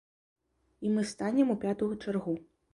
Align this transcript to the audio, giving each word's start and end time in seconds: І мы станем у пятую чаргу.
І 0.87 0.95
мы 0.95 1.05
станем 1.13 1.55
у 1.57 1.61
пятую 1.67 1.93
чаргу. 2.03 2.39